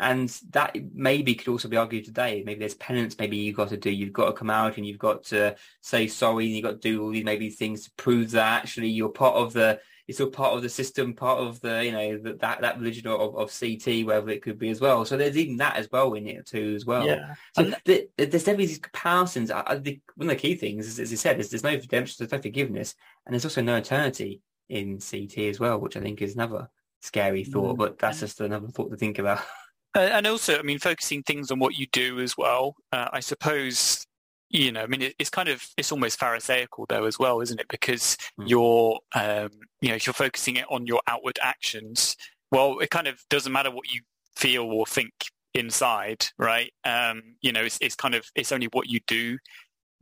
[0.00, 2.42] and that maybe could also be argued today.
[2.44, 3.16] Maybe there's penance.
[3.16, 3.90] Maybe you've got to do.
[3.90, 6.46] You've got to come out and you've got to say sorry.
[6.46, 9.36] And you've got to do all these maybe things to prove that actually you're part
[9.36, 9.78] of the
[10.12, 13.06] it's all part of the system, part of the you know the, that that religion
[13.06, 15.06] of, of CT, whether it could be as well.
[15.06, 17.06] So there's even that as well in it too as well.
[17.06, 17.34] Yeah.
[17.56, 19.50] So the, there's definitely these comparisons.
[19.50, 22.16] I, the, one of the key things, is, as you said, is there's no redemption,
[22.18, 22.94] there's no forgiveness,
[23.24, 26.68] and there's also no eternity in CT as well, which I think is another
[27.00, 27.76] scary thought.
[27.76, 27.78] Mm.
[27.78, 29.40] But that's just another thought to think about.
[29.94, 32.76] and also, I mean, focusing things on what you do as well.
[32.92, 34.06] Uh, I suppose
[34.52, 37.68] you know, I mean, it's kind of it's almost pharisaical though as well, isn't it?
[37.68, 38.48] Because mm.
[38.48, 42.16] you're, um, you know, if you're focusing it on your outward actions,
[42.50, 44.02] well, it kind of doesn't matter what you
[44.36, 45.12] feel or think
[45.54, 46.72] inside, right?
[46.84, 49.38] Um, you know, it's, it's kind of it's only what you do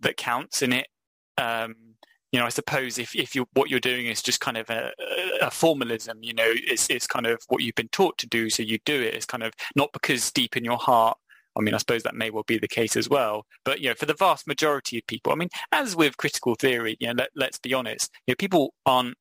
[0.01, 0.89] that counts in it.
[1.39, 1.77] Um,
[2.33, 4.93] you know, I suppose if, if you what you're doing is just kind of a,
[5.41, 8.63] a, formalism, you know, it's, it's kind of what you've been taught to do, so
[8.63, 9.15] you do it.
[9.15, 11.19] It's kind of not because deep in your heart,
[11.57, 13.45] I mean, I suppose that may well be the case as well.
[13.65, 16.97] But, you know, for the vast majority of people, I mean, as with critical theory,
[17.01, 19.17] you know, let, let's be honest, you know, people aren't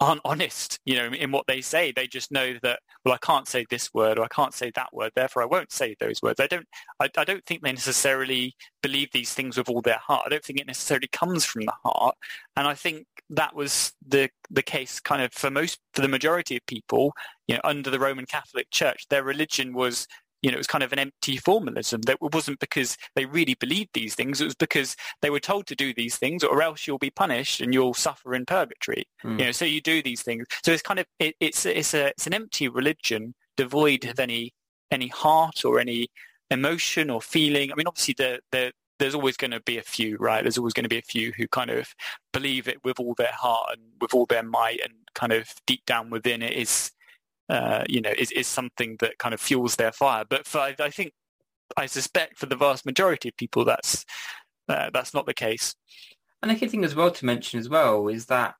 [0.00, 1.92] aren't honest, you know, in what they say.
[1.92, 4.90] They just know that, well, I can't say this word or I can't say that
[4.92, 6.38] word, therefore I won't say those words.
[6.38, 6.66] I don't,
[7.00, 10.22] I, I, don't think they necessarily believe these things with all their heart.
[10.26, 12.14] I don't think it necessarily comes from the heart.
[12.56, 16.56] And I think that was the the case kind of for most, for the majority
[16.56, 17.12] of people,
[17.46, 20.06] you know, under the Roman Catholic Church, their religion was
[20.42, 22.02] you know, it was kind of an empty formalism.
[22.02, 24.40] That it wasn't because they really believed these things.
[24.40, 27.60] It was because they were told to do these things, or else you'll be punished
[27.60, 29.04] and you'll suffer in purgatory.
[29.24, 29.38] Mm.
[29.38, 30.46] You know, so you do these things.
[30.64, 34.52] So it's kind of it, it's it's a it's an empty religion devoid of any
[34.90, 36.08] any heart or any
[36.50, 37.72] emotion or feeling.
[37.72, 40.42] I mean, obviously the the there's always going to be a few, right?
[40.42, 41.94] There's always going to be a few who kind of
[42.32, 45.84] believe it with all their heart and with all their might, and kind of deep
[45.86, 46.90] down within it is
[47.48, 50.24] uh, you know, is, is something that kind of fuels their fire.
[50.28, 51.12] But for, I, think,
[51.76, 54.04] I suspect for the vast majority of people, that's
[54.68, 55.74] uh, that's not the case.
[56.42, 58.54] And the key thing as well to mention as well is that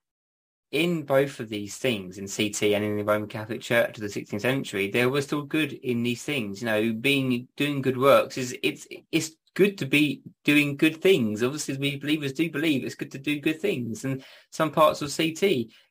[0.70, 4.06] in both of these things, in CT and in the Roman Catholic Church of the
[4.06, 6.60] 16th century, there was still good in these things.
[6.60, 11.42] You know, being doing good works is it's it's good to be doing good things.
[11.42, 14.04] Obviously, we believers do believe it's good to do good things.
[14.04, 15.42] And some parts of CT,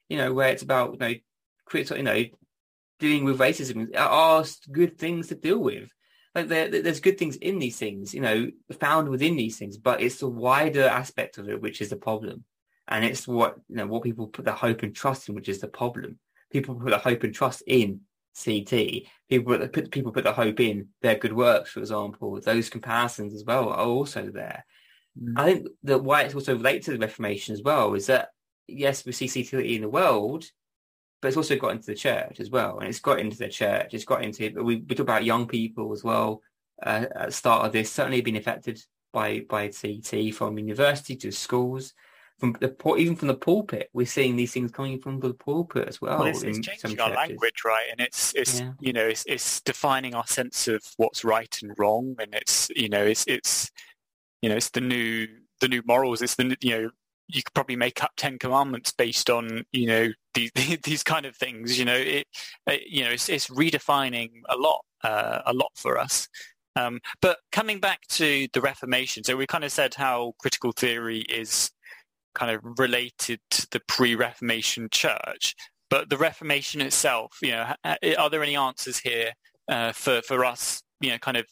[0.09, 1.15] you know, where it's about you know,
[1.73, 2.25] you know,
[2.99, 5.91] dealing with racism are good things to deal with.
[6.35, 8.47] Like there, there's good things in these things, you know,
[8.79, 12.43] found within these things, but it's the wider aspect of it which is the problem,
[12.87, 15.59] and it's what you know what people put their hope and trust in, which is
[15.59, 16.19] the problem.
[16.51, 18.01] People put their hope and trust in
[18.43, 19.07] CT.
[19.29, 22.39] People put people put their hope in their good works, for example.
[22.39, 24.63] Those comparisons as well are also there.
[25.19, 25.33] Mm.
[25.37, 28.29] I think that why it's also related to the Reformation as well is that
[28.67, 30.45] yes, we see CT in the world,
[31.21, 33.93] but it's also got into the church as well, and it's got into the church.
[33.93, 36.41] It's got into we, we talk about young people as well.
[36.81, 38.79] Uh, at the start of this, certainly been affected
[39.11, 41.93] by by CT from university to schools,
[42.39, 43.89] from the even from the pulpit.
[43.93, 46.19] We're seeing these things coming from the pulpit as well.
[46.19, 47.87] well it's, it's changing our language, right?
[47.91, 48.73] And it's it's yeah.
[48.79, 52.89] you know it's it's defining our sense of what's right and wrong, and it's you
[52.89, 53.71] know it's it's
[54.41, 55.27] you know it's the new
[55.61, 56.21] the new morals.
[56.21, 56.89] It's the you know
[57.27, 60.51] you could probably make up Ten Commandments based on you know these
[60.83, 61.77] these kind of things.
[61.77, 62.27] You know, it,
[62.67, 66.27] it you know it's, it's, redefining a lot uh, a lot for us.
[66.75, 71.21] Um, but coming back to the Reformation, so we kind of said how critical theory
[71.21, 71.71] is
[72.35, 75.55] kind of related to the pre-Reformation church,
[75.89, 79.31] but the Reformation itself, you know, are there any answers here
[79.67, 81.45] uh, for for us, you know, kind of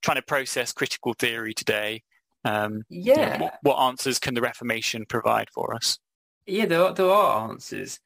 [0.00, 2.02] trying to process critical theory today?
[2.44, 3.40] Um, yeah.
[3.40, 5.98] what, what, answers can the Reformation provide for us?
[6.46, 8.00] Yeah, there are, there are answers.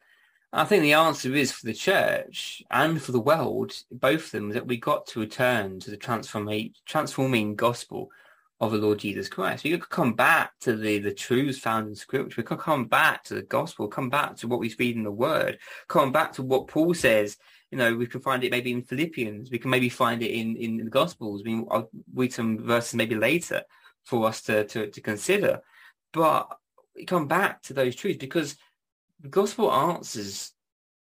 [0.53, 4.51] I think the answer is for the church and for the world, both of them,
[4.51, 8.11] that we got to return to the transforming, transforming gospel
[8.61, 9.65] of the Lord Jesus Christ.
[9.65, 12.35] We could come back to the, the truths found in Scripture.
[12.37, 15.11] We could come back to the gospel, come back to what we read in the
[15.11, 17.39] Word, come back to what Paul says.
[17.71, 19.51] You know, we can find it maybe in Philippians.
[19.51, 21.43] We can maybe find it in, in the Gospels.
[21.43, 23.63] I mean, I'll read some verses maybe later
[24.05, 25.61] for us to, to, to consider.
[26.13, 26.49] But
[26.95, 28.57] we come back to those truths because
[29.21, 30.53] the gospel answers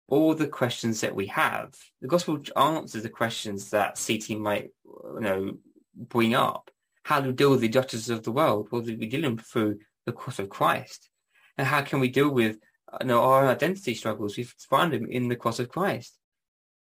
[0.09, 1.75] all the questions that we have.
[2.01, 5.53] The gospel answers the questions that CT might, you know,
[5.95, 6.71] bring up.
[7.05, 8.69] How do we deal with the injustices of the world?
[8.71, 11.09] Well, we deal them through the cross of Christ.
[11.57, 12.59] And how can we deal with
[13.01, 14.37] you know, our identity struggles?
[14.37, 16.17] We find them in the cross of Christ.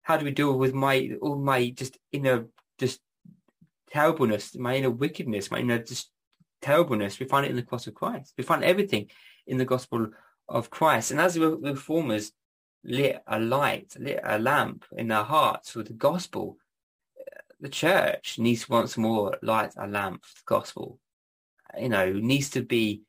[0.02, 2.48] How do we deal with my all my just inner
[2.80, 3.00] just
[3.91, 6.12] terribleness, my inner wickedness, my inner just
[6.62, 8.34] terribleness, we find it in the cross of Christ.
[8.38, 9.10] We find everything
[9.47, 10.10] in the gospel
[10.47, 11.12] of Christ.
[11.12, 12.32] And as the reformers
[12.84, 16.58] lit a light, lit a lamp in their hearts with the gospel,
[17.60, 20.99] the church needs once more light a lamp for the gospel.
[21.80, 23.02] You know, needs to be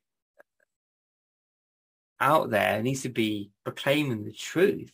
[2.20, 4.92] out there, needs to be proclaiming the truth.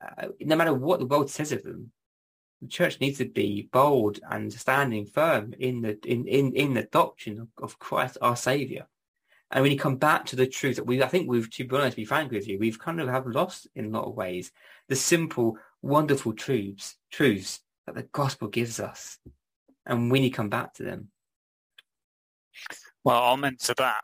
[0.00, 1.90] Uh, no matter what the world says of them,
[2.60, 6.84] the church needs to be bold and standing firm in the in in, in the
[6.84, 8.86] doctrine of, of Christ our Savior.
[9.52, 11.76] And when you come back to the truth that we, I think we've, to be
[11.76, 14.14] honest, to be frank with you, we've kind of have lost in a lot of
[14.14, 14.52] ways
[14.88, 19.18] the simple, wonderful truths, truths that the gospel gives us.
[19.86, 21.08] And when you come back to them.
[23.02, 24.02] Well, amen to that.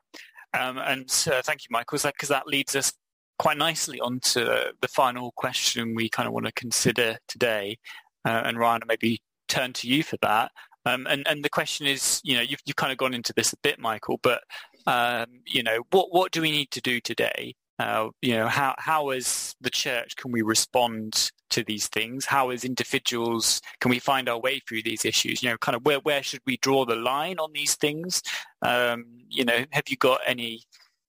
[0.53, 2.93] Um, and uh, thank you, Michael, because that leads us
[3.39, 7.79] quite nicely onto the final question we kind of want to consider today,
[8.27, 10.51] uh, and Ryan, I maybe turn to you for that.
[10.85, 13.53] Um, and, and the question is, you know, you've, you've kind of gone into this
[13.53, 14.43] a bit, Michael, but
[14.89, 17.55] Um, you know, what what do we need to do today?
[17.79, 22.25] Uh, you know, how how as the church can we respond to these things?
[22.25, 25.43] How as individuals can we find our way through these issues?
[25.43, 28.23] You know, kind of where where should we draw the line on these things?
[28.63, 30.63] Um, you know, have you got any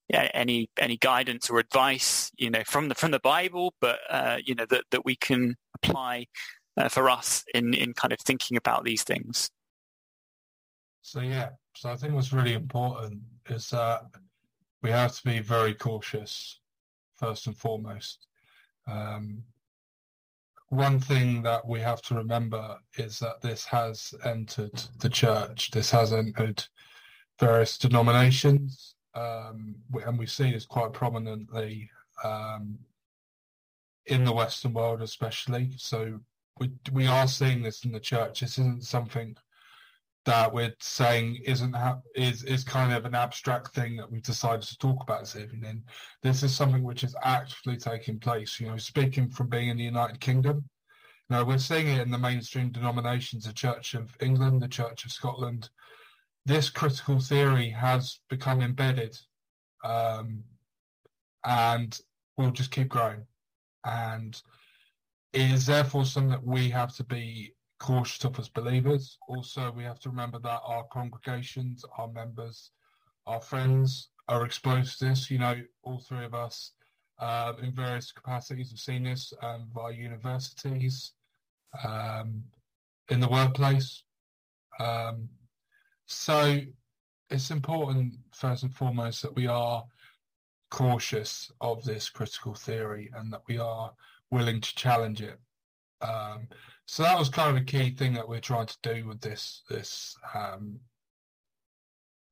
[0.09, 4.55] any any guidance or advice, you know, from the from the Bible, but uh, you
[4.55, 6.25] know that that we can apply
[6.77, 9.49] uh, for us in in kind of thinking about these things.
[11.01, 14.03] So yeah, so I think what's really important is that
[14.81, 16.59] we have to be very cautious
[17.15, 18.27] first and foremost.
[18.87, 19.43] Um,
[20.69, 25.71] one thing that we have to remember is that this has entered the church.
[25.71, 26.63] This has entered
[27.39, 31.89] various denominations, um, and we've seen this quite prominently
[32.23, 32.77] um,
[34.07, 35.71] in the Western world, especially.
[35.77, 36.19] So
[36.59, 38.41] we we are seeing this in the church.
[38.41, 39.35] This isn't something
[40.25, 44.61] that we're saying isn't ha- is is kind of an abstract thing that we've decided
[44.61, 45.83] to talk about this evening.
[46.21, 48.59] This is something which is actually taking place.
[48.59, 50.69] You know, speaking from being in the United Kingdom,
[51.29, 55.11] now we're seeing it in the mainstream denominations, the Church of England, the Church of
[55.11, 55.69] Scotland.
[56.45, 59.17] This critical theory has become embedded,
[59.83, 60.43] um,
[61.45, 61.99] and
[62.37, 63.25] will just keep growing.
[63.85, 64.41] And
[65.37, 69.19] it is therefore something that we have to be cautious of as believers.
[69.27, 72.71] Also, we have to remember that our congregations, our members,
[73.27, 75.29] our friends are exposed to this.
[75.29, 76.71] You know, all three of us
[77.19, 81.13] uh, in various capacities have seen this um, via universities,
[81.85, 82.43] um,
[83.09, 84.01] in the workplace.
[84.79, 85.29] Um,
[86.07, 86.61] so
[87.29, 89.85] it's important, first and foremost, that we are
[90.71, 93.93] cautious of this critical theory and that we are
[94.31, 95.39] willing to challenge it.
[96.01, 96.47] Um,
[96.85, 99.63] so that was kind of a key thing that we're trying to do with this
[99.69, 100.15] this.
[100.33, 100.79] Um,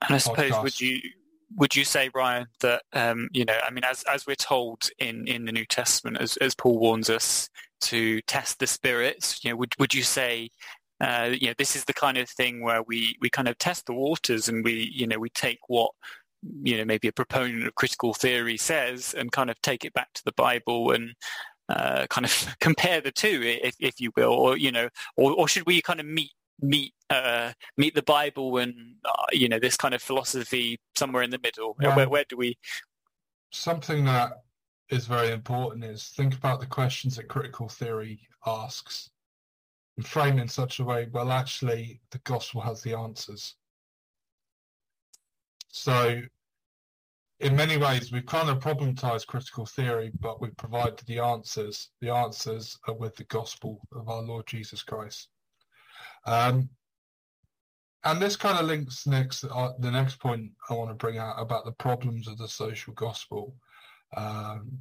[0.02, 0.64] and I suppose podcast.
[0.64, 1.00] would you
[1.58, 5.28] would you say, Ryan, that um, you know, I mean, as as we're told in,
[5.28, 7.50] in the New Testament, as as Paul warns us
[7.82, 10.50] to test the spirits, you know, would would you say,
[11.02, 13.86] uh, you know, this is the kind of thing where we we kind of test
[13.86, 15.92] the waters and we you know we take what
[16.64, 20.14] you know maybe a proponent of critical theory says and kind of take it back
[20.14, 21.14] to the Bible and
[21.70, 25.48] uh, kind of compare the two, if, if you will, or you know, or, or
[25.48, 29.78] should we kind of meet meet uh, meet the Bible and uh, you know this
[29.78, 31.76] kind of philosophy somewhere in the middle?
[31.80, 32.58] Well, where, where do we?
[33.52, 34.44] Something that
[34.90, 39.10] is very important is think about the questions that critical theory asks
[39.98, 41.08] and frame in such a way.
[41.12, 43.56] Well, actually, the gospel has the answers.
[45.70, 46.22] So
[47.40, 51.90] in many ways, we've kind of problematized critical theory, but we've provided the answers.
[52.02, 55.28] The answers are with the gospel of our Lord Jesus Christ.
[56.26, 56.70] Um,
[58.06, 61.36] and this kind of links next uh, the next point I want to bring out
[61.38, 63.56] about the problems of the social gospel.
[64.16, 64.80] Um,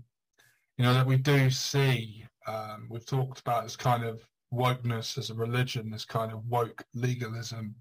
[0.77, 2.27] you know that we do see.
[2.47, 4.21] Um, we've talked about this kind of
[4.53, 7.75] wokeness as a religion, this kind of woke legalism,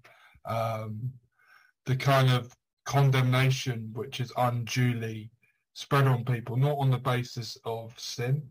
[0.46, 1.12] um,
[1.84, 2.50] the kind of
[2.84, 5.30] condemnation which is unduly
[5.74, 8.42] spread on people, not on the basis of sin,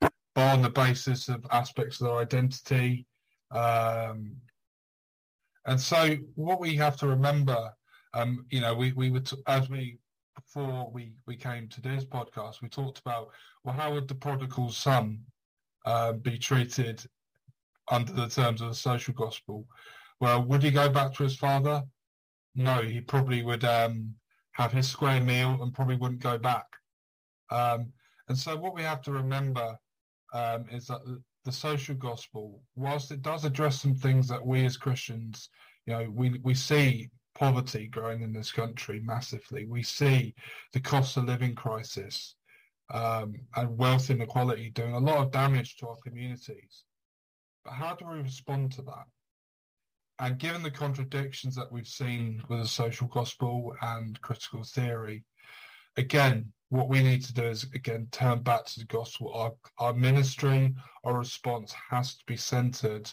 [0.00, 3.06] but on the basis of aspects of their identity.
[3.50, 4.36] Um,
[5.66, 7.72] and so, what we have to remember,
[8.12, 9.98] um, you know, we we would as we
[10.34, 13.28] before we we came to this podcast, we talked about
[13.64, 15.20] well, how would the prodigal son
[15.86, 17.04] uh, be treated
[17.90, 19.66] under the terms of the social gospel?
[20.20, 21.82] Well, would he go back to his father?
[22.54, 24.14] No, he probably would um,
[24.52, 26.66] have his square meal and probably wouldn't go back.
[27.50, 27.92] Um,
[28.28, 29.76] and so what we have to remember
[30.32, 31.00] um, is that
[31.44, 35.50] the social gospel, whilst it does address some things that we as Christians,
[35.86, 39.66] you know, we, we see poverty growing in this country massively.
[39.66, 40.34] We see
[40.72, 42.36] the cost of living crisis
[42.92, 46.84] um, and wealth inequality doing a lot of damage to our communities.
[47.64, 49.04] But how do we respond to that?
[50.20, 55.24] And given the contradictions that we've seen with the social gospel and critical theory,
[55.96, 59.32] again, what we need to do is again turn back to the gospel.
[59.34, 63.10] Our, our ministry, our response has to be centered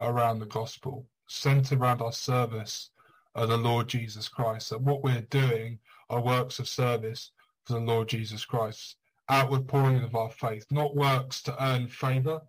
[0.00, 2.90] around the gospel, centered around our service
[3.34, 4.72] of the Lord Jesus Christ.
[4.72, 5.78] And what we're doing
[6.10, 7.30] are works of service
[7.64, 8.96] for the Lord Jesus Christ,
[9.28, 12.40] outward pouring of our faith, not works to earn favor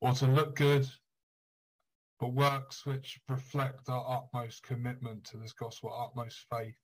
[0.00, 0.88] or to look good
[2.20, 6.76] but works which reflect our utmost commitment to this gospel, our utmost faith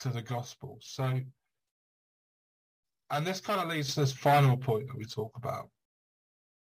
[0.00, 0.78] to the gospel.
[0.82, 1.20] So,
[3.10, 5.70] and this kind of leads to this final point that we talk about.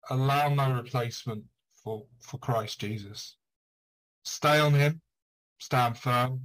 [0.10, 1.44] Allow no replacement
[1.84, 3.38] for, for Christ Jesus.
[4.24, 5.00] Stay on him,
[5.60, 6.42] stand firm,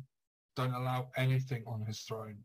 [0.56, 2.36] don't allow anything on his throne.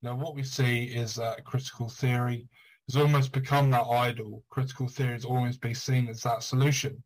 [0.00, 2.48] Now, what we see is that critical theory
[2.88, 4.42] has almost become that idol.
[4.48, 7.02] Critical theory has almost been seen as that solution.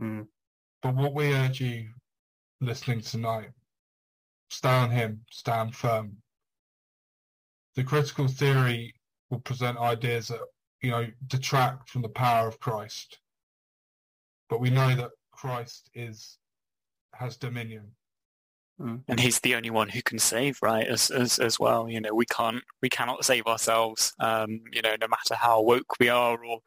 [0.00, 0.26] Mm.
[0.82, 1.88] But what we urge you
[2.60, 3.50] listening tonight,
[4.50, 6.16] stand him, stand firm.
[7.74, 8.94] The critical theory
[9.30, 10.40] will present ideas that,
[10.82, 13.18] you know, detract from the power of Christ.
[14.48, 16.38] But we know that Christ is
[17.14, 17.92] has dominion.
[18.80, 19.02] Mm.
[19.08, 20.86] And he's the only one who can save, right?
[20.86, 24.14] As as as well, you know, we can't we cannot save ourselves.
[24.20, 26.60] Um, you know, no matter how woke we are, or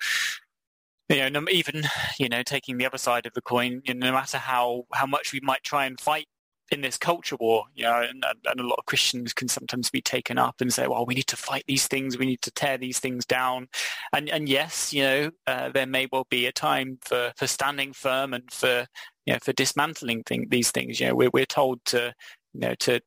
[1.16, 1.84] you know, even
[2.20, 5.06] you know, taking the other side of the coin, you know, no matter how how
[5.06, 6.28] much we might try and fight
[6.72, 10.02] in this culture war, you know, and, and, a lot of Christians can sometimes be
[10.02, 12.78] taken up and say, well, we need to fight these things, we need to tear
[12.78, 13.68] these things down.
[14.14, 17.92] And, and yes, you know, uh, there may well be a time for, for standing
[17.92, 18.88] firm and for,
[19.26, 21.02] you know, for dismantling thing, these things.
[21.02, 22.14] You know, we're, we're told to,
[22.54, 23.02] you know, to,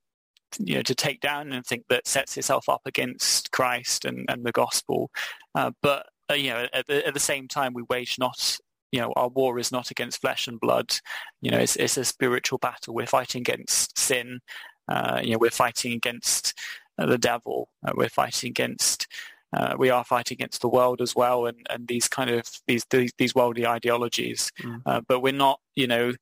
[0.58, 4.52] you know, to take down anything that sets itself up against Christ and, and the
[4.52, 5.10] gospel.
[5.54, 8.58] Uh, but, uh, you know, at the, at the same time, we wage not
[8.94, 10.94] you know, our war is not against flesh and blood.
[11.40, 12.94] You know, it's, it's a spiritual battle.
[12.94, 14.38] We're fighting against sin.
[14.86, 16.56] Uh, you know, we're fighting against
[16.96, 17.68] uh, the devil.
[17.84, 19.08] Uh, we're fighting against.
[19.52, 22.84] Uh, we are fighting against the world as well, and, and these kind of these
[22.90, 24.52] these, these worldly ideologies.
[24.62, 24.82] Mm.
[24.86, 26.12] Uh, but we're not, you know,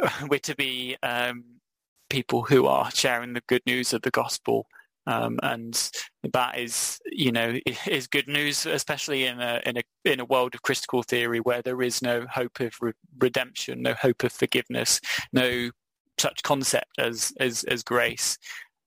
[0.28, 1.44] we're to be um,
[2.08, 4.66] people who are sharing the good news of the gospel
[5.06, 5.90] um, and
[6.32, 10.54] that is, you know, is good news, especially in a in a in a world
[10.54, 15.00] of critical theory where there is no hope of re- redemption, no hope of forgiveness,
[15.32, 15.70] no
[16.18, 18.38] such concept as as as grace,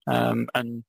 [0.08, 0.84] um, and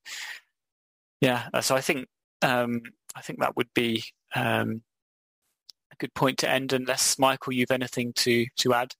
[1.20, 1.48] yeah.
[1.60, 2.06] So I think
[2.42, 2.82] um,
[3.16, 4.04] I think that would be
[4.34, 4.82] um,
[5.92, 6.72] a good point to end.
[6.72, 8.94] Unless Michael, you've anything to to add?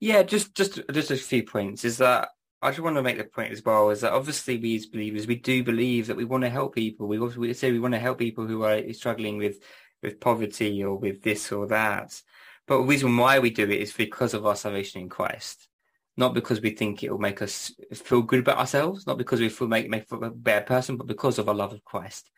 [0.00, 1.84] Yeah, just just just a few points.
[1.84, 2.28] Is that
[2.60, 5.28] I just want to make the point as well is that obviously we as believers
[5.28, 7.06] we do believe that we want to help people.
[7.06, 9.60] We we say we want to help people who are struggling with
[10.02, 12.20] with poverty or with this or that.
[12.66, 15.68] But the reason why we do it is because of our salvation in Christ,
[16.16, 19.48] not because we think it will make us feel good about ourselves, not because we
[19.48, 22.28] feel make make a better person, but because of our love of Christ.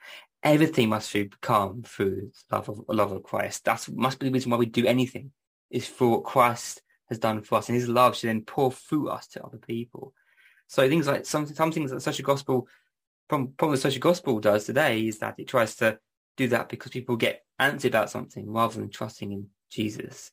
[0.42, 3.64] Everything must come through love of love of Christ.
[3.64, 5.32] That must be the reason why we do anything.
[5.70, 9.26] Is for Christ has done for us, and His love should then pour through us
[9.28, 10.14] to other people.
[10.68, 12.68] So things like some some things that social gospel,
[13.28, 15.98] from problem the social gospel does today is that it tries to
[16.36, 20.30] do that because people get antsy about something rather than trusting in Jesus.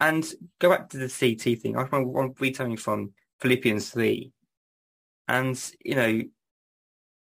[0.00, 0.24] And
[0.58, 1.76] go back to the CT thing.
[1.76, 4.32] I want to read something from Philippians three,
[5.28, 6.22] and you know,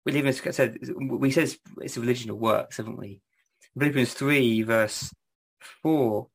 [0.04, 3.20] we live in said we said it's a religion of works, haven't we?
[3.78, 5.14] Philippians three verse
[5.82, 6.28] four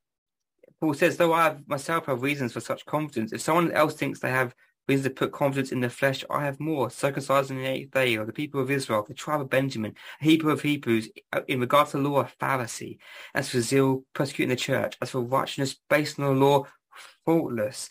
[0.79, 4.29] Paul says, though I myself have reasons for such confidence, if someone else thinks they
[4.29, 4.53] have
[4.87, 6.89] reasons to put confidence in the flesh, I have more.
[6.89, 10.23] Circumcised in the eighth day, or the people of Israel, the tribe of Benjamin, a
[10.23, 12.97] Hebrew of Hebrews, uh, in regard to the law, a Pharisee.
[13.33, 14.97] As for zeal, persecuting the church.
[15.01, 16.65] As for righteousness based on the law,
[17.25, 17.89] faultless.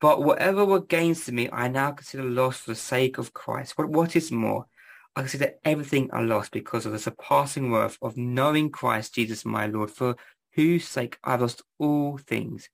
[0.00, 3.76] But whatever were gains to me, I now consider loss for the sake of Christ.
[3.76, 4.66] What, what is more?
[5.16, 9.66] I consider everything a loss because of the surpassing worth of knowing Christ Jesus my
[9.66, 10.14] Lord, for
[10.58, 12.68] whose sake I have lost all things.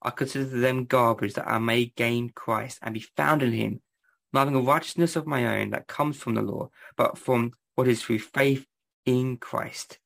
[0.00, 3.82] I consider them garbage that I may gain Christ and be found in him,
[4.32, 7.88] not having a righteousness of my own that comes from the law, but from what
[7.88, 8.64] is through faith
[9.04, 9.98] in Christ.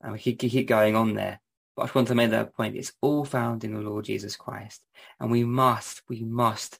[0.00, 1.38] And we keep, keep going on there.
[1.76, 2.76] But I just want to make that point.
[2.76, 4.80] It's all found in the Lord Jesus Christ.
[5.20, 6.78] And we must, we must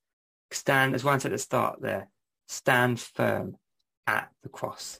[0.50, 2.08] stand, as Ryan said at the start there,
[2.48, 3.56] stand firm
[4.06, 4.98] at the cross.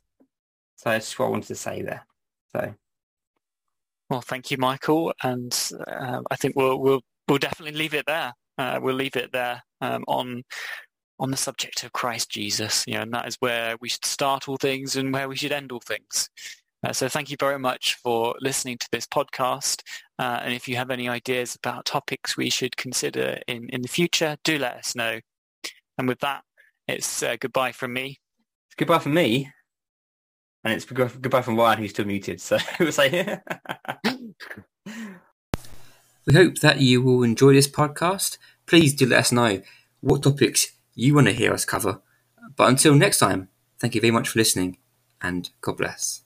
[0.77, 2.07] So that's what I wanted to say there.
[2.55, 2.75] So
[4.13, 8.35] well, thank you, Michael, and uh, I think we'll we'll we'll definitely leave it there.
[8.59, 10.43] Uh, we'll leave it there um, on
[11.19, 14.51] on the subject of Christ Jesus, you know, and that is where we should start
[14.51, 16.29] all things and where we should end all things.
[16.85, 19.83] Uh, so thank you very much for listening to this podcast.
[20.19, 23.89] Uh, and if you have any ideas about topics we should consider in, in the
[23.89, 25.21] future, do let us know.
[25.97, 26.43] And with that,
[26.87, 28.19] it's uh, goodbye from me.
[28.77, 29.51] Goodbye from me
[30.65, 32.41] and it's goodbye from Ryan, who's still muted.
[32.41, 33.13] So was like,
[36.27, 38.39] we hope that you will enjoy this podcast.
[38.67, 39.61] Please do let us know
[40.01, 42.01] what topics you want to hear us cover.
[42.57, 43.49] But until next time,
[43.79, 44.79] thank you very much for listening,
[45.21, 46.22] and God bless.